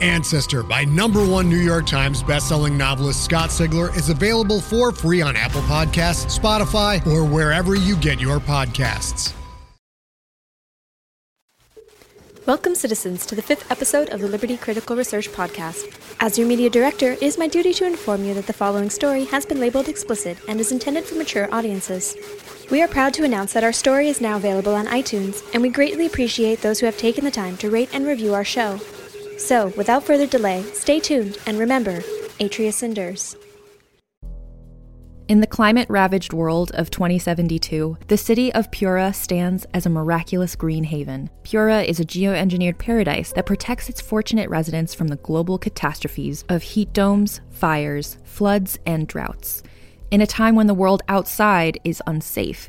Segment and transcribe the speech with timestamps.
[0.00, 5.20] Ancestor by number one New York Times bestselling novelist Scott Sigler is available for free
[5.20, 9.34] on Apple Podcasts, Spotify, or wherever you get your podcasts.
[12.46, 15.94] Welcome, citizens, to the fifth episode of the Liberty Critical Research Podcast.
[16.18, 19.26] As your media director, it is my duty to inform you that the following story
[19.26, 22.16] has been labeled explicit and is intended for mature audiences.
[22.70, 25.68] We are proud to announce that our story is now available on iTunes, and we
[25.68, 28.80] greatly appreciate those who have taken the time to rate and review our show.
[29.40, 32.02] So, without further delay, stay tuned and remember,
[32.38, 33.36] Atreus Cinders.
[35.28, 40.54] In the climate ravaged world of 2072, the city of Pura stands as a miraculous
[40.54, 41.30] green haven.
[41.42, 46.62] Pura is a geoengineered paradise that protects its fortunate residents from the global catastrophes of
[46.62, 49.62] heat domes, fires, floods, and droughts.
[50.10, 52.68] In a time when the world outside is unsafe,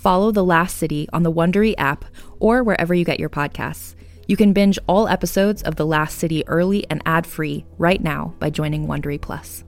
[0.00, 2.06] follow The Last City on the Wondery app
[2.38, 3.94] or wherever you get your podcasts.
[4.26, 8.48] You can binge all episodes of The Last City early and ad-free right now by
[8.48, 9.62] joining Wondery Plus.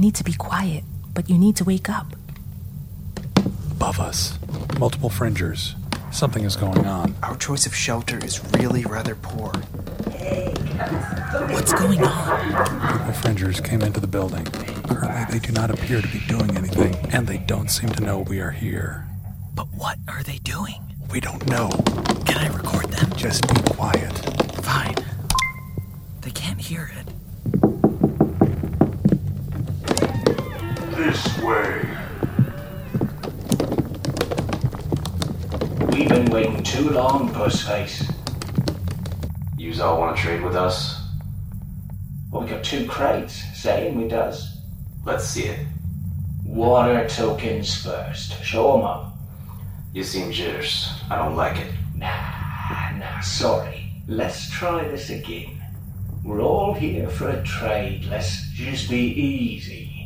[0.00, 0.84] Need to be quiet,
[1.14, 2.06] but you need to wake up.
[3.80, 4.38] above us.
[4.78, 5.74] Multiple fringers.
[6.12, 7.14] Something is going on.
[7.22, 9.52] Our choice of shelter is really rather poor.
[11.52, 13.06] What's going on?
[13.06, 14.44] The fringers came into the building.
[14.44, 18.20] Currently, they do not appear to be doing anything, and they don't seem to know
[18.20, 19.06] we are here.
[19.54, 20.82] But what are they doing?
[21.10, 21.70] We don't know.
[22.26, 23.10] Can I record them?
[23.16, 24.12] Just be quiet.
[24.62, 24.96] Fine.
[26.20, 26.99] They can't hear it.
[31.00, 31.80] This way.
[35.88, 38.04] We've been waiting too long, Pussface.
[39.56, 41.00] Yous all want to trade with us?
[42.30, 44.58] Well, we got two crates saying we does.
[45.06, 45.66] Let's see it.
[46.44, 48.44] Water tokens first.
[48.44, 49.16] Show 'em up.
[49.94, 50.92] You seem jitters.
[51.08, 51.72] I don't like it.
[51.94, 53.90] Nah, nah, sorry.
[54.06, 55.62] Let's try this again.
[56.22, 58.04] We're all here for a trade.
[58.10, 59.99] Let's just be easy.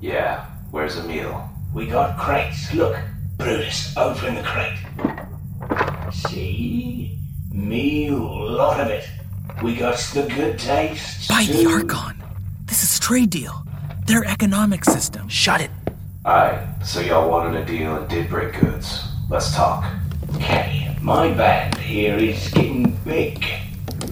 [0.00, 1.46] Yeah, where's Emil?
[1.74, 2.72] We got crates.
[2.72, 2.96] Look,
[3.36, 4.78] Brutus, open the crate.
[6.10, 7.18] See?
[7.52, 9.06] Meal, lot of it.
[9.62, 11.28] We got the good taste.
[11.28, 11.68] Buy the too.
[11.68, 12.22] Archon.
[12.64, 13.62] This is trade deal.
[14.06, 15.28] Their economic system.
[15.28, 15.70] Shut it!
[16.24, 19.06] Alright, so y'all wanted a deal and did break goods.
[19.28, 19.84] Let's talk.
[20.36, 23.44] Okay, my band here is getting big.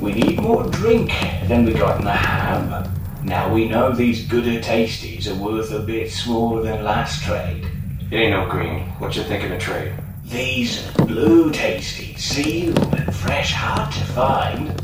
[0.00, 1.12] We need more drink
[1.48, 2.97] than we got in the ham.
[3.22, 7.66] Now we know these gooder tasties are worth a bit smaller than last trade.
[8.10, 8.80] It ain't no green.
[9.00, 9.92] What you thinking of trade?
[10.24, 14.82] These blue tasties, sealed and fresh, hard to find.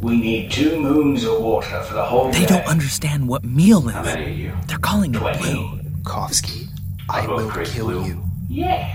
[0.00, 2.46] We need two moons of water for the whole They day.
[2.46, 4.06] don't understand what meal How is.
[4.06, 4.52] many are you?
[4.68, 5.38] They're calling it Twenty.
[5.38, 5.80] blue.
[6.02, 6.68] Kovski,
[7.08, 8.04] I I'll go kill blue.
[8.04, 8.22] you.
[8.48, 8.88] Yeah.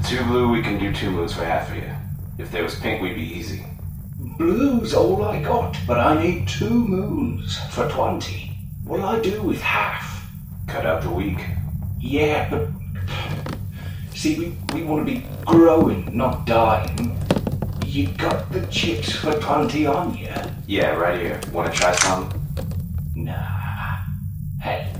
[0.00, 1.90] For two blue, we can do two moons for half of you.
[2.38, 3.64] If there was pink, we'd be easy.
[4.22, 8.52] Blue's all I got, but I need two moons for twenty.
[8.84, 10.30] What'll I do with half?
[10.68, 11.40] Cut out the weak.
[11.98, 12.68] Yeah, but
[14.14, 17.18] see, we, we want to be growing, not dying.
[17.84, 20.32] You got the chips for twenty on you?
[20.68, 21.40] Yeah, right here.
[21.52, 22.30] Wanna try some?
[23.16, 23.98] Nah.
[24.60, 24.92] Hey,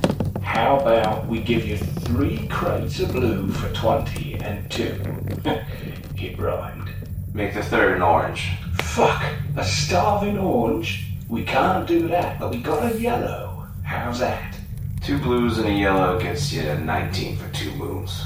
[0.43, 5.01] how about we give you three crates of blue for twenty and two?
[6.17, 6.91] it rhymed.
[7.33, 8.51] Make the third an orange.
[8.93, 9.25] Fuck,
[9.57, 11.07] a starving orange?
[11.27, 13.67] We can't do that, but we got a yellow.
[13.83, 14.55] How's that?
[15.01, 18.23] Two blues and a yellow gets you to 19 for two moons.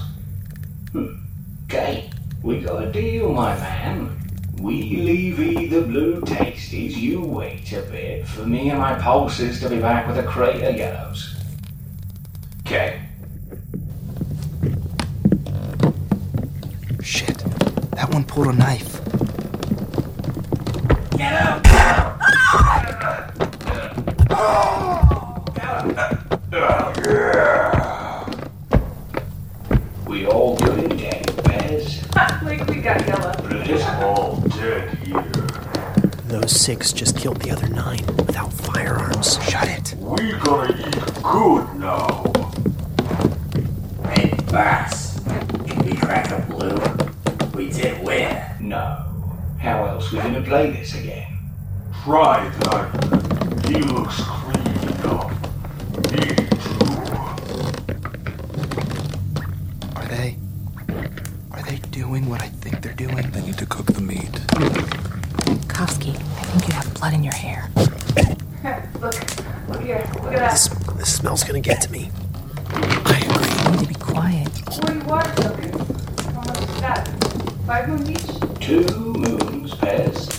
[0.90, 1.18] Hmm.
[1.66, 2.10] Okay,
[2.42, 4.18] we got a deal, my man.
[4.60, 9.60] We leave ye the blue tasties, you wait a bit for me and my pulses
[9.60, 11.36] to be back with a crate of yellows.
[12.62, 13.02] Okay.
[17.00, 17.38] Shit,
[17.92, 19.15] that one pulled a knife.
[21.16, 21.22] We
[30.26, 32.04] all good in day, Bez.
[32.42, 33.32] like we got yellow.
[33.64, 35.22] It's all dead here.
[36.26, 39.42] Those six just killed the other nine without firearms.
[39.42, 39.94] Shut it.
[39.98, 42.24] We gonna eat good now.
[44.10, 46.76] Hey, Bass, Can we crack a blue?
[47.54, 48.38] We did win.
[48.60, 49.05] No.
[49.60, 51.38] How else we gonna play this again?
[52.04, 53.66] Try that.
[53.66, 55.32] He looks clean enough.
[56.12, 56.84] Me too.
[59.96, 60.36] Are they?
[61.52, 63.30] Are they doing what I think they're doing?
[63.30, 64.30] They need to cook the meat.
[65.68, 67.68] Kovski, I think you have blood in your hair.
[69.00, 69.14] look,
[69.68, 70.08] look here.
[70.22, 70.96] Look at This, that.
[70.98, 72.10] this smell's gonna get to me.
[72.70, 73.64] I agree.
[73.64, 74.48] You need to be quiet.
[74.72, 76.24] Forty water tokens.
[76.26, 77.08] How much is that?
[77.66, 78.26] Five moon each?
[78.60, 79.15] Two moons,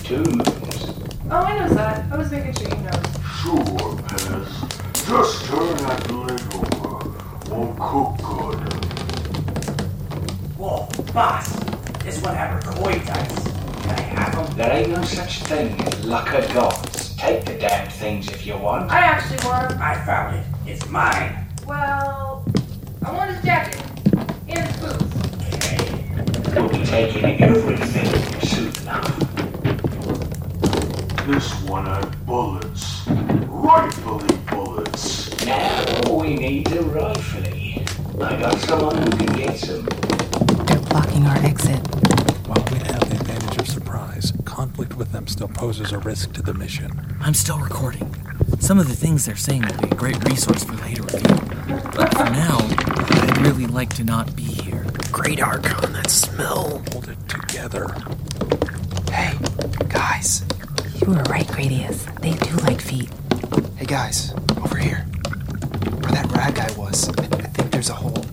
[0.08, 1.20] Pez.
[1.30, 2.10] Oh, I know that.
[2.10, 3.02] I was making sure you know.
[3.42, 3.60] Sure,
[4.08, 4.48] Pez.
[5.06, 6.96] Just turn that leg over.
[7.50, 8.58] Won't cook good.
[10.56, 11.52] Whoa, boss.
[12.02, 13.48] This one had recoil dice.
[13.82, 14.56] Can I have them?
[14.56, 17.14] There ain't no such thing as luck of gods.
[17.16, 18.90] Take the damn things if you want.
[18.90, 19.78] I actually want.
[19.78, 20.46] I found it.
[20.66, 21.46] It's mine.
[21.66, 22.46] Well,
[23.04, 23.82] I want his jacket
[24.48, 25.04] and his boots.
[25.52, 26.58] Okay.
[26.58, 28.17] We'll be taking everything
[31.28, 33.06] This one had bullets.
[33.06, 35.44] Rightfully bullets.
[35.44, 38.24] Now we need a rifle.
[38.24, 39.84] I got someone who can get some.
[40.64, 41.80] They're blocking our exit.
[42.46, 46.40] While we have the advantage of surprise, conflict with them still poses a risk to
[46.40, 46.90] the mission.
[47.20, 48.10] I'm still recording.
[48.60, 51.36] Some of the things they're saying will be a great resource for later review.
[51.94, 54.86] But for now, I'd really like to not be here.
[55.12, 56.82] Great Archon, that smell.
[56.90, 57.94] Hold it together.
[59.12, 59.36] Hey,
[59.90, 60.42] guys.
[61.08, 62.04] You were right, Gradius.
[62.20, 63.08] They do like feet.
[63.76, 64.34] Hey, guys.
[64.58, 65.06] Over here.
[66.02, 67.08] Where that rag guy was.
[67.08, 68.26] I, I think there's a hole.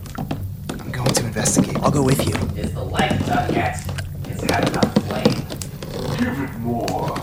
[0.81, 1.77] I'm going to investigate.
[1.77, 2.33] I'll go with you.
[2.61, 3.79] Is the leg done yet?
[4.25, 6.17] It's had enough flame.
[6.17, 7.17] Give it more.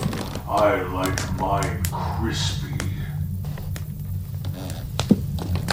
[0.48, 2.72] I like mine crispy.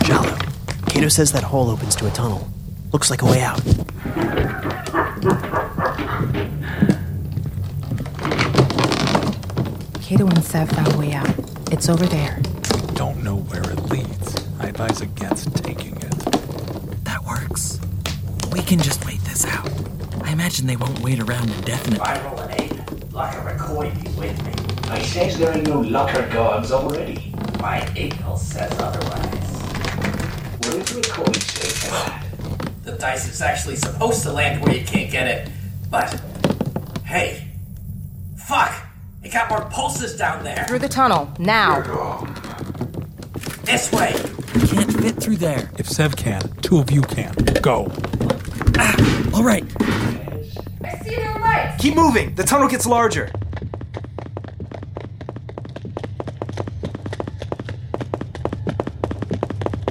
[0.03, 2.49] Jalloh, Cato says that hole opens to a tunnel.
[2.91, 3.61] Looks like a way out.
[10.09, 11.29] Cato and Sev found a way out.
[11.71, 12.41] It's over there.
[12.95, 14.43] Don't know where it leads.
[14.59, 16.11] I advise against taking it.
[17.03, 17.79] That works.
[18.51, 19.69] We can just wait this out.
[20.23, 21.99] I imagine they won't wait around indefinitely.
[21.99, 24.89] I roll an eight, luck of McCoy be with me.
[24.89, 27.31] I says there ain't no lucker gods already.
[27.59, 29.61] My eagle says otherwise.
[30.57, 32.25] What does McCoy say to that?
[32.83, 35.51] The dice is actually supposed to land where you can't get it,
[35.91, 36.19] but
[37.05, 37.47] hey,
[38.35, 38.88] fuck!
[39.21, 40.65] It got more pulses down there.
[40.67, 41.81] Through the tunnel, now.
[43.63, 44.15] This way.
[44.55, 45.69] We can't fit through there.
[45.77, 47.33] If Sev can, two of you can.
[47.61, 47.91] Go.
[48.77, 49.63] Ah, all right.
[50.83, 51.81] I see their lights.
[51.81, 52.33] Keep moving.
[52.35, 53.31] The tunnel gets larger.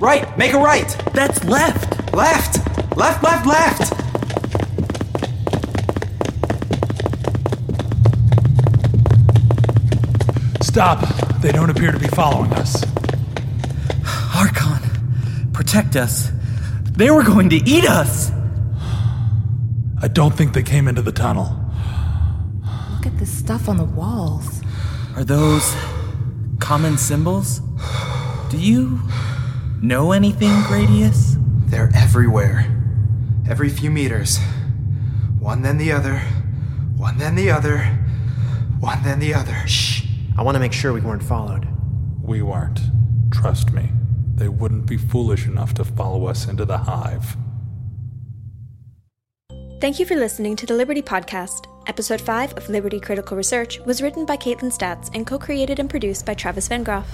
[0.01, 0.39] Right.
[0.39, 0.89] Make a right.
[1.13, 2.15] That's left.
[2.15, 2.57] Left.
[2.97, 4.08] Left, left, left.
[10.79, 11.01] Stop!
[11.41, 12.85] They don't appear to be following us.
[14.33, 16.31] Archon, protect us.
[16.93, 18.31] They were going to eat us.
[20.01, 21.47] I don't think they came into the tunnel.
[22.93, 24.63] Look at this stuff on the walls.
[25.17, 25.75] Are those
[26.61, 27.59] common symbols?
[28.49, 29.01] Do you
[29.83, 31.43] know anything, Gradius?
[31.69, 32.73] They're everywhere.
[33.51, 34.39] Every few meters.
[35.41, 36.21] One then the other.
[36.97, 37.79] One then the other.
[38.79, 39.67] One then the other.
[39.67, 39.98] Shh.
[40.39, 41.67] I want to make sure we weren't followed.
[42.23, 42.79] We weren't.
[43.33, 43.91] Trust me.
[44.37, 47.37] They wouldn't be foolish enough to follow us into the hive.
[49.81, 51.67] Thank you for listening to the Liberty Podcast.
[51.89, 55.91] Episode 5 of Liberty Critical Research was written by Kaitlin Statz and co created and
[55.91, 57.07] produced by Travis Van Vengroff.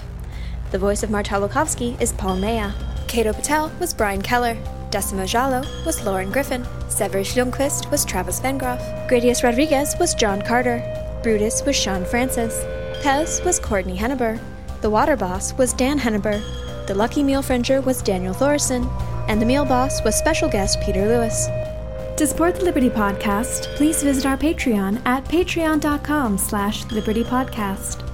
[0.69, 2.75] The voice of Martollow Kovski is Paul Mella.
[3.07, 4.55] Cato Patel was Bryan Keller.
[4.91, 6.63] Decima Jalloh was Lauren Griffin.
[6.89, 9.09] Severus Ljungqvist was Travis Van Vengroff.
[9.09, 11.04] Gradius Rodriguez was John Carter.
[11.25, 12.63] Brutus was Sean Francis.
[13.03, 14.39] Pez was Courtney Henuber.
[14.81, 16.39] The Water Boss was Dan Henuber.
[16.85, 18.87] The Lucky Meal Fringer was Daniel Thoreson.
[19.27, 21.47] And the Meal Boss was special guest Peter Lewis.
[22.17, 28.07] To support the Liberty Podcast, please visit our Patreon at patreon.com slash libertypodcast.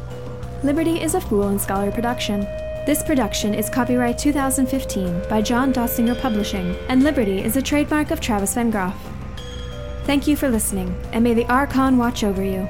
[0.63, 2.43] Liberty is a Fool and Scholar production.
[2.85, 8.21] This production is copyright 2015 by John Dossinger Publishing, and Liberty is a trademark of
[8.21, 8.95] Travis Vengroff.
[10.05, 12.69] Thank you for listening, and may the Archon watch over you.